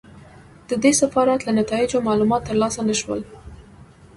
د 0.69 0.71
دې 0.83 0.91
سفارت 1.01 1.39
له 1.43 1.51
نتایجو 1.61 2.05
معلومات 2.07 2.41
ترلاسه 2.49 2.81
نه 2.89 2.95
شول. 3.01 3.21